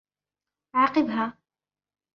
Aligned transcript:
عاقبها. 0.75 1.37